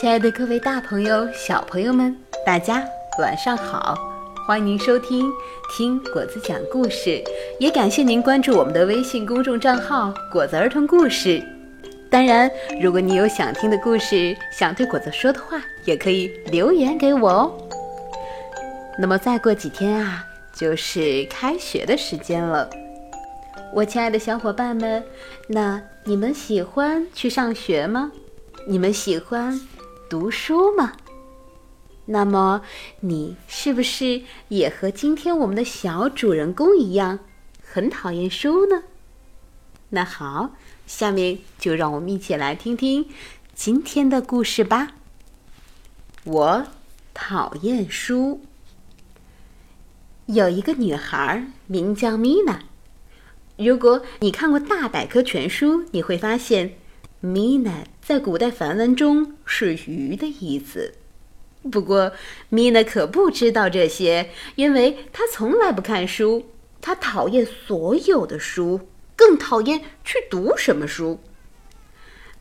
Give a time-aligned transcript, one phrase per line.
[0.00, 2.16] 亲爱的各位大朋友、小朋友们，
[2.46, 2.84] 大家
[3.18, 3.98] 晚上好！
[4.46, 5.28] 欢迎您收听
[5.76, 7.20] 听果子讲故事，
[7.58, 11.42] 也感谢您关注我们的微信公众账号“果子儿童故事”。
[12.08, 12.48] 当然，
[12.80, 17.52] 如果你有想听的故事，想对果子说的话，也可以留言给我哦。
[19.00, 22.70] 那么再过几天啊，就是开学的时间了。
[23.74, 25.02] 我亲爱的小伙伴们，
[25.48, 28.12] 那你们喜欢去上学吗？
[28.68, 29.58] 你们喜欢
[30.08, 30.94] 读书吗？
[32.06, 32.62] 那么
[33.00, 37.18] 你是不是也和今天我们的小主人公一样，
[37.62, 38.84] 很讨厌书呢？
[39.90, 40.54] 那好，
[40.86, 43.08] 下面就让我们一起来听听
[43.54, 44.92] 今天的故事吧。
[46.24, 46.66] 我
[47.12, 48.40] 讨厌书。
[50.26, 52.60] 有一个女孩名叫米娜。
[53.56, 56.76] 如果你看过大百科全书，你会发现
[57.22, 60.94] ，Mina 在古代梵文中是鱼的意思。
[61.70, 62.12] 不过
[62.50, 66.46] ，Mina 可不知道这些，因为她从来不看书。
[66.80, 71.20] 她讨厌所有的书，更讨厌去读什么书。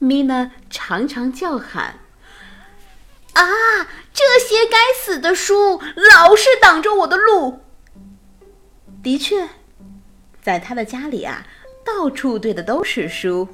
[0.00, 2.00] Mina 常常叫喊
[3.32, 3.42] ：“啊，
[4.12, 5.80] 这些该死的书
[6.12, 7.60] 老是挡着我的路！”
[9.02, 9.48] 的确。
[10.42, 11.44] 在他的家里啊，
[11.84, 13.48] 到处堆的都是书，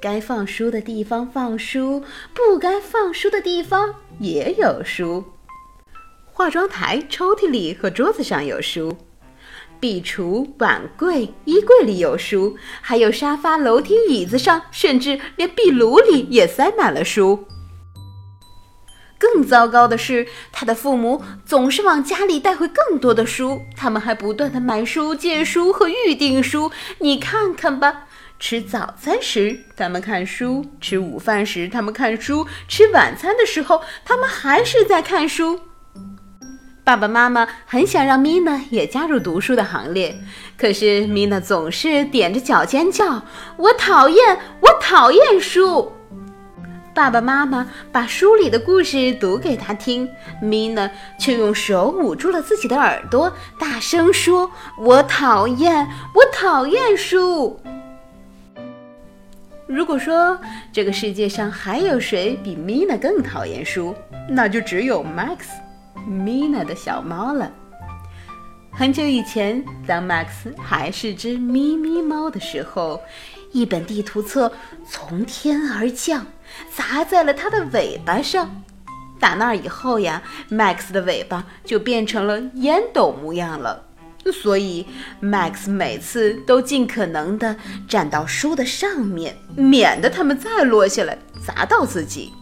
[0.00, 2.02] 该放书的地方放书，
[2.34, 5.24] 不该放书的地方也有书。
[6.32, 8.96] 化妆台抽屉里和桌子上有书，
[9.80, 17.46] 壁橱、碗柜、衣柜里有书，还有沙发、楼梯、椅子上，甚至连壁炉里也塞满了书。
[19.18, 26.70] 更糟糕的是，他的父母总是往家里带回更多的书，他们还不断的买书、借书和预订书。
[26.98, 28.05] 你看看吧，
[28.38, 35.60] 吃早餐时他们看书，吃午饭时他们看书，吃晚餐的时候他们还是在看书。
[36.84, 40.16] 爸爸妈妈很想让米娜也加入读书的行列，
[40.56, 43.24] 可是米娜总是踮着脚尖叫
[43.58, 45.92] ：“我讨厌，我讨厌书。”
[46.94, 50.08] 爸爸妈妈把书里的故事读给他听，
[50.40, 57.60] 米娜却用手捂住了自己的耳朵，大声说：“我讨厌，我讨厌书。”
[59.66, 60.38] 如果说
[60.72, 63.94] 这个世界上还有谁比米娜更讨厌书，
[64.28, 65.38] 那就只有 Max，
[66.06, 67.50] 米娜的小猫了。
[68.70, 73.00] 很久以前，当 Max 还是只咪咪猫的时候，
[73.50, 74.52] 一本地图册
[74.88, 76.24] 从天而降。
[76.70, 78.62] 砸在了它的尾巴上，
[79.18, 83.85] 打那以后呀，Max 的尾巴就变成了烟斗模样了。
[84.32, 84.86] 所以
[85.22, 87.56] ，Max 每次都尽可能的
[87.88, 92.32] 站到书的上面，免得它们再落下来砸到自己。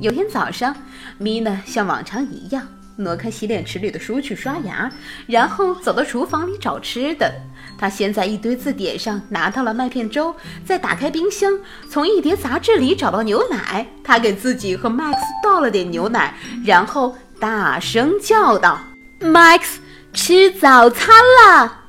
[0.00, 0.74] 有天早上，
[1.18, 2.66] 米娜像往常一样。
[2.96, 4.88] 挪开洗脸池里的书去刷牙，
[5.26, 7.28] 然后走到厨房里找吃的。
[7.76, 10.32] 她先在一堆字典上拿到了麦片粥，
[10.64, 11.58] 再打开冰箱，
[11.90, 13.84] 从一叠杂志里找到牛奶。
[14.04, 18.80] 她给自己和 Max 倒了点牛奶，然后大声叫道
[19.20, 19.78] ：“Max，
[20.14, 21.82] 吃早餐了！”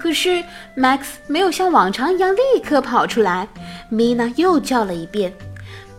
[0.00, 0.42] 可是
[0.76, 3.46] Max 没有像往常一样立刻跑出来。
[3.90, 5.36] 米娜又叫了一遍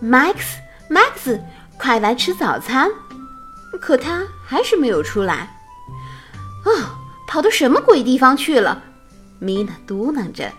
[0.02, 1.40] ：“Max，Max，
[1.78, 2.90] 快来吃早餐！”
[3.80, 5.56] 可他还是没有出来。
[6.66, 6.72] 哦，
[7.28, 8.82] 跑到什么鬼地方去了？
[9.40, 10.52] 米娜嘟囔着。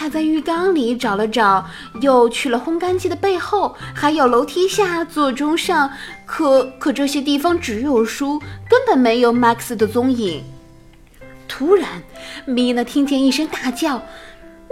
[0.00, 1.66] 他在浴缸里找了找，
[2.00, 5.92] 又去了烘干机的背后，还有楼梯下、座钟上。
[6.24, 10.42] 可可这些地方只有书，根本没有 Max 的踪影。
[11.46, 12.02] 突然，
[12.46, 13.98] 米娜听见一声大叫：“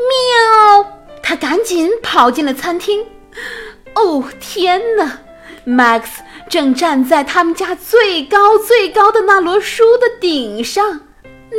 [0.00, 0.90] 喵！”
[1.22, 3.04] 她赶紧跑进了餐厅。
[3.96, 5.18] 哦，天哪
[5.66, 6.04] ！Max。
[6.48, 11.00] 正站在他们家最高最高的那摞书的顶上，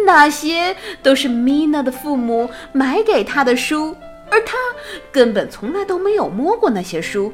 [0.06, 3.96] 那些都是米娜的父母买给她的书，
[4.30, 4.58] 而她
[5.12, 7.34] 根本从来都没有摸过那些书。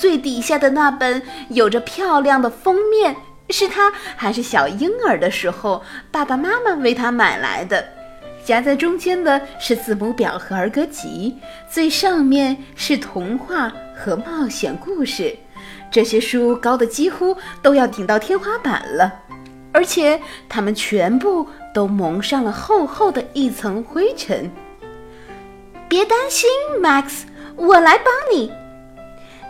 [0.00, 3.14] 最底下的那本有着漂亮的封面，
[3.50, 7.84] 是她还是小婴儿的时候爸爸妈妈为她买来的。
[8.44, 11.36] 夹在中间的是字母表和儿歌集，
[11.70, 15.36] 最上面是童话和冒险故事。
[15.92, 19.12] 这些书高的几乎都要顶到天花板了，
[19.72, 24.50] 而且它们全部都蒙上了厚厚的一层灰尘。
[25.88, 26.48] 别担心
[26.80, 27.22] ，Max，
[27.56, 28.50] 我来帮你。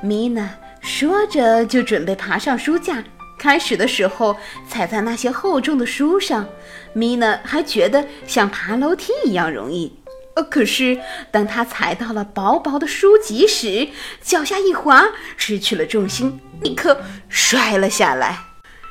[0.00, 3.04] 米娜说着就准备爬上书架。
[3.38, 4.36] 开始的时候
[4.68, 6.46] 踩在那些厚重的书上，
[6.92, 9.98] 米娜还觉得像爬楼梯一样容易。
[10.36, 10.98] 呃，可是
[11.30, 13.88] 当他踩到了薄薄的书籍时，
[14.22, 18.38] 脚下一滑，失去了重心，立刻摔了下来。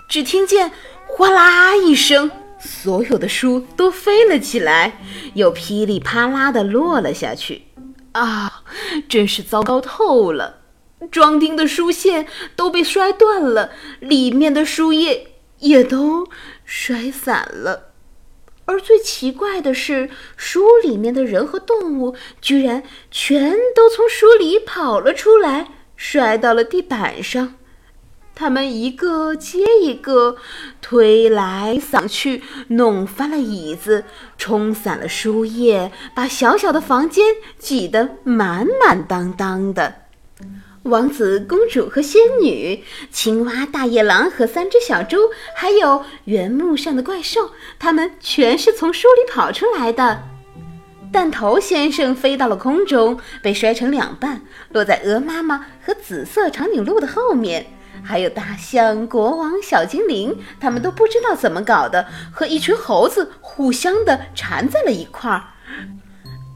[0.10, 0.72] 只听见
[1.08, 2.30] 哗啦一声，
[2.64, 5.00] 所有的书都飞了起来，
[5.34, 7.64] 又噼里啪啦地落了下去。
[8.14, 8.64] 啊，
[9.10, 10.58] 真是糟糕透了！
[11.10, 16.28] 装订的书线都被摔断了，里面的书页也都
[16.64, 17.92] 摔散了。
[18.66, 27.56] 而最奇怪的是，书里面的人和动物居然全都从书里跑了出来，摔到了地板上。
[28.42, 30.36] 他们一个接一个，
[30.82, 34.04] 推来搡去，弄翻了椅子，
[34.36, 37.24] 冲散了书页，把小小的房间
[37.60, 39.94] 挤得满满当当的。
[40.82, 50.24] 王子、公主和仙女、青蛙、大野狼和三只小猪，还有原木上的怪兽，他们全是从书里跑出来的。
[51.14, 54.42] 弹头先生飞到了空中，被摔成两半，
[54.72, 57.68] 落在鹅妈妈和紫色长颈鹿的后面。
[58.12, 65.42] 还有大象、国王、小精灵，他们都不知道怎么搞的，和一群猴子互相的缠在了一块儿。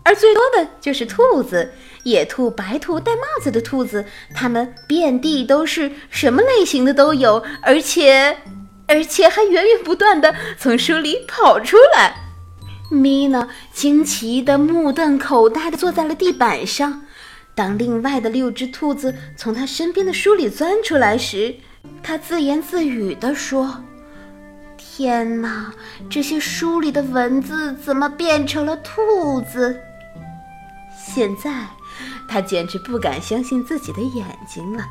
[0.04, 1.72] 而最多的就是兔子。
[2.04, 4.04] 野兔、白兔、戴帽子的兔子，
[4.34, 8.38] 它们遍地都是，什么类型的都有，而且，
[8.86, 12.18] 而且还源源不断的从书里跑出来。
[12.92, 17.05] 米娜惊奇的目瞪口呆的坐在了地板上。
[17.56, 21.56] 当另外的六只兔子从他身边的书里钻出来时，
[22.04, 23.82] 他自言自语地说
[24.78, 25.74] ：“天哪，
[26.10, 29.80] 这些书里的文字怎么变成了兔子？”
[30.96, 31.66] 现在。
[32.28, 34.84] 他简直不敢相信自己的眼睛了，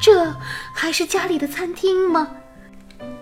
[0.00, 0.34] 这
[0.72, 2.26] 还是家里的餐厅吗？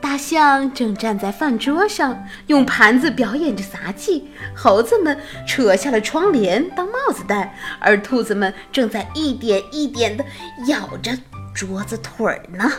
[0.01, 4.23] 大象正站在饭桌上，用盘子表演着杂技；
[4.55, 10.25] 猴子们扯下了窗帘当帽子戴，而兔子们正在一点一点地
[10.67, 11.13] 咬着
[11.55, 12.73] 桌子腿儿呢。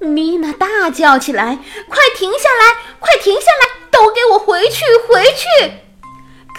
[0.00, 1.58] 米娜大叫起来
[1.88, 2.96] ：“快停下来！
[2.98, 3.86] 快停下来！
[3.90, 4.82] 都给我回去！
[5.06, 5.72] 回去！”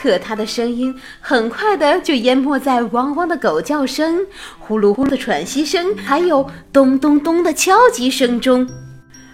[0.02, 4.26] 可她的声音很快的就淹没在汪汪的狗叫声、
[4.60, 8.66] 呼噜呼噜的喘息声，还有咚咚咚的敲击声中。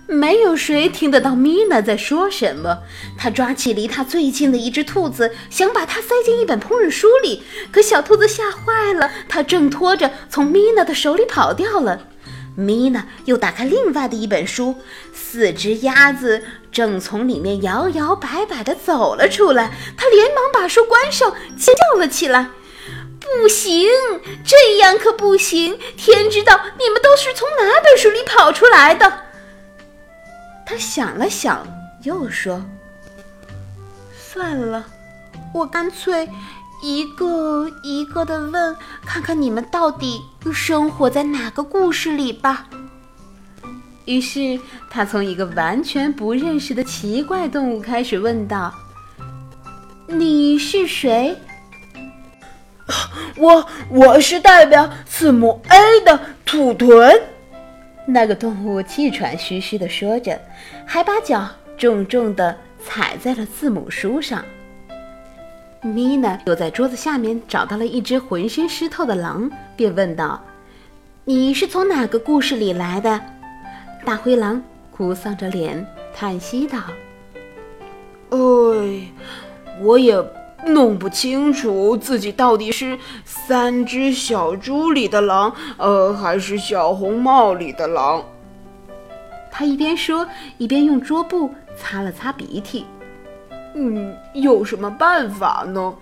[0.10, 2.80] 没有谁听得到米娜在说什么。
[3.16, 12.08] 他抓起离他最近的一只兔子，想把它塞进一本烹饪书里，可小兔子吓坏了，它挣脱着从米娜的手里跑掉了。
[12.56, 14.76] 米娜又打开另外的一本书，
[15.14, 19.72] 四只鸭子正从里面摇摇摆摆地走了出来。
[19.96, 22.50] 她连忙把书关上，尖叫了起来
[23.22, 23.88] ：“不行，
[24.44, 25.78] 这样可不行！
[25.96, 29.26] 天知道你们都是从哪本书里跑出来的。”
[30.70, 31.66] 他想了想，
[32.04, 32.64] 又说
[34.16, 34.86] ：“算了，
[35.52, 36.30] 我干脆……”
[36.84, 40.22] 一个一个的问，看看你们到底
[40.54, 42.68] 生活在哪个故事里吧。
[44.06, 44.60] 于是
[44.92, 48.72] 他从一个完全不认识的奇怪动物开始问道
[50.08, 51.36] ：“你是谁
[53.38, 57.20] ？”“我我是代表字母 A 的土豚。”
[58.12, 60.40] 那个动物气喘吁吁地说着，
[60.84, 61.48] 还把脚
[61.78, 64.44] 重重地踩在了字母书上。
[65.82, 70.44] 米娜又在桌子下面找到了一只浑身湿透的狼，便问道
[71.24, 73.22] ：“你是从哪个故事里来的？”
[74.04, 74.62] 大灰狼
[74.92, 75.86] 哭丧着脸
[76.16, 76.80] 叹息道
[78.32, 78.38] ：“哎，
[79.82, 80.16] 我也
[80.66, 88.24] 弄不清楚自己到底是三只小猪里的狼，呃，还是小红帽里的狼。”
[89.52, 92.86] 他一边说，一边用桌布擦了擦鼻涕。
[93.76, 95.94] 嗯，有什么办法呢？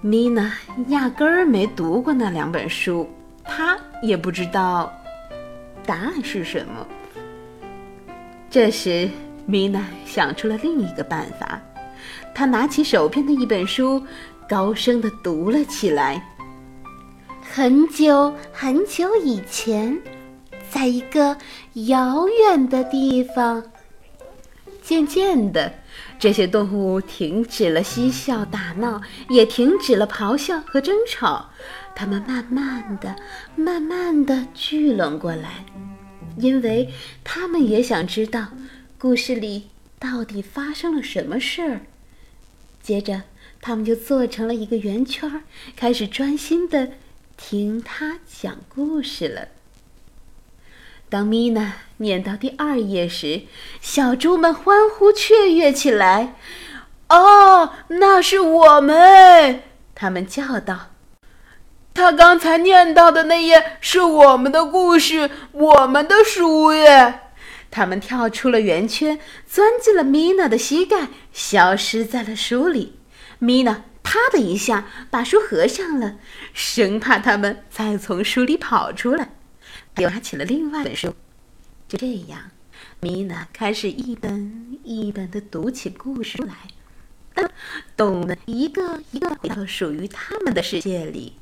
[0.00, 0.52] 米娜
[0.88, 3.08] 压根儿没读过那两本书，
[3.44, 4.92] 她也不知道
[5.84, 6.86] 答案是什么。
[8.48, 9.08] 这时，
[9.46, 11.60] 米娜想出了另一个办法，
[12.34, 14.02] 他拿起手边的一本书，
[14.48, 16.22] 高声地读了起来
[17.40, 19.98] ：“很久很久以前，
[20.70, 21.36] 在一个
[21.74, 23.62] 遥远的地方。”
[24.82, 25.72] 渐渐的。
[26.18, 31.50] 这些动物停止了嬉笑打闹，也停止了咆哮和争吵。
[31.94, 33.16] 它们慢慢的、
[33.54, 35.64] 慢慢的聚拢过来，
[36.38, 36.90] 因为
[37.24, 38.46] 它们也想知道
[38.98, 41.80] 故事里到底发生了什么事儿。
[42.82, 43.22] 接着，
[43.60, 45.42] 他们就做成了一个圆圈，
[45.74, 46.90] 开始专心的
[47.36, 49.48] 听他讲故事了。
[51.08, 53.42] 当米娜念到第二页时，
[53.80, 56.34] 小猪们欢呼雀跃起来。
[57.08, 59.62] 哦，那是我们！
[59.94, 60.90] 他们叫道。
[61.94, 67.20] 他刚才念到的那页是我们的故事，我们的书耶！
[67.76, 72.94] 他们跳出了圆圈，钻进了米娜的膝盖，消失在了书里。
[73.38, 76.16] 米娜啪的一下把书合上了，
[76.54, 79.34] 生怕他们再从书里跑出来，
[79.98, 81.14] 又拿起了另外一本书。
[81.86, 82.50] 就这样，
[83.00, 87.44] 米娜开始一本一本的读起故事来。
[87.94, 91.34] 动物们一个一个回到属于他们的世界里，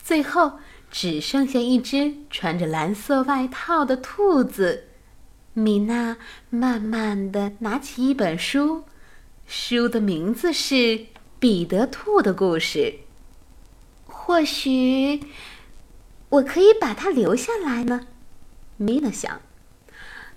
[0.00, 4.84] 最后只剩下一只穿着蓝色外套的兔子。
[5.58, 6.16] 米娜
[6.50, 8.84] 慢慢的拿起一本书，
[9.46, 10.74] 书的名字是
[11.40, 12.78] 《彼得兔的故事》。
[14.06, 15.24] 或许
[16.28, 18.06] 我可以把它留下来呢，
[18.76, 19.40] 米娜想。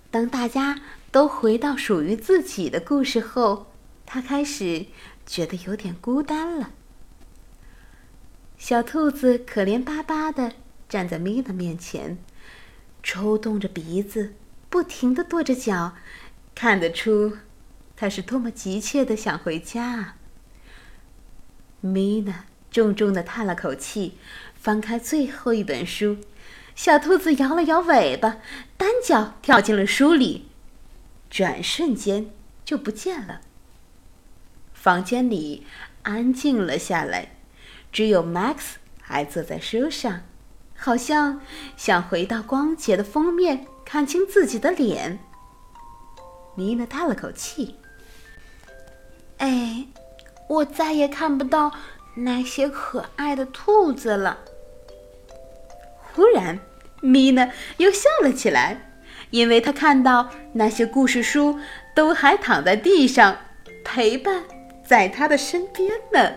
[0.09, 3.67] 当大家都回到属于自己的故事后，
[4.07, 4.87] 她开始
[5.27, 6.71] 觉得有点孤单了。
[8.57, 10.53] 小兔子可怜巴巴的
[10.89, 12.17] 站在米娜面前，
[13.03, 14.33] 抽动着鼻子。
[14.71, 15.95] 不停地跺着脚，
[16.55, 17.37] 看得出
[17.97, 20.15] 他是多么急切的想回家。
[21.81, 24.17] 米娜重重的叹了口气，
[24.55, 26.19] 翻开最后一本书。
[26.73, 28.37] 小兔子摇了摇尾巴，
[28.77, 30.47] 单脚跳进了书里，
[31.29, 32.31] 转瞬间
[32.63, 33.41] 就不见了。
[34.73, 35.65] 房间里
[36.03, 37.35] 安静了下来，
[37.91, 40.21] 只有 Max 还坐在书上，
[40.83, 41.39] 好像
[41.77, 43.67] 想回到光洁的封面。
[43.85, 45.19] 看清自己的脸，
[46.55, 47.75] 米娜叹了口气。
[49.37, 49.85] 哎，
[50.47, 51.73] 我再也看不到
[52.15, 54.37] 那些可爱的兔子了。
[56.13, 56.57] 忽然，
[57.01, 58.93] 米娜又笑了起来，
[59.29, 61.59] 因为她看到那些故事书
[61.93, 63.35] 都还躺在地上，
[63.83, 64.45] 陪伴
[64.85, 66.31] 在她的身边呢。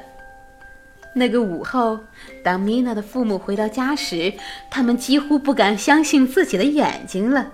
[1.15, 2.01] 那个午后，
[2.43, 4.33] 当米娜的父母回到家时，
[4.71, 7.51] 他们几乎不敢相信自己的眼睛了。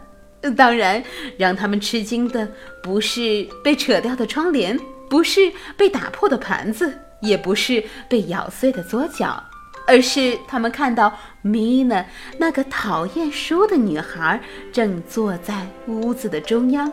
[0.57, 1.03] 当然，
[1.37, 2.49] 让他们吃惊的
[2.83, 4.79] 不是被扯掉的窗帘，
[5.11, 9.45] 不是被打破的盘子，也不是被咬碎的桌角，
[9.87, 11.13] 而是他们看到
[11.43, 12.03] 米娜
[12.39, 14.41] 那个讨厌书的女孩
[14.73, 16.91] 正坐在屋子的中央，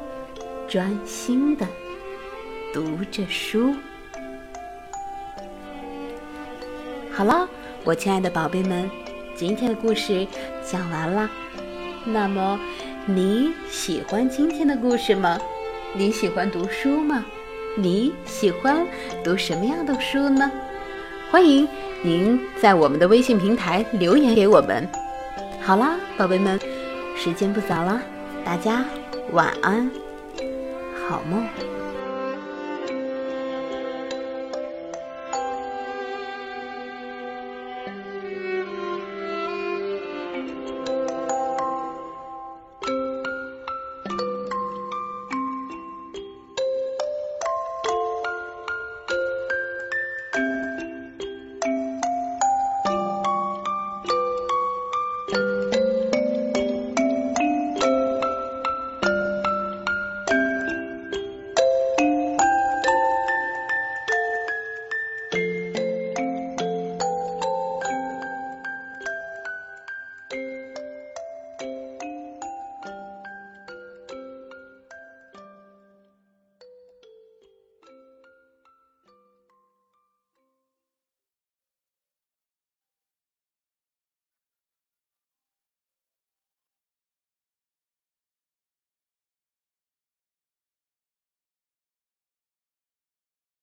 [0.67, 1.65] 专心的
[2.73, 3.73] 读着书。
[7.17, 7.49] 好了，
[7.83, 8.87] 我亲爱的宝贝们，
[9.35, 10.27] 今天的故事
[10.63, 11.27] 讲完了。
[12.05, 12.59] 那么，
[13.07, 15.35] 你喜欢今天的故事吗？
[15.95, 17.25] 你喜欢读书吗？
[17.75, 18.85] 你喜欢
[19.23, 20.51] 读什么样的书呢？
[21.31, 21.67] 欢迎
[22.03, 24.87] 您在我们的微信平台留言给我们。
[25.59, 26.59] 好啦，宝贝们，
[27.15, 27.99] 时间不早了，
[28.45, 28.85] 大家
[29.31, 29.89] 晚安，
[31.09, 31.43] 好梦。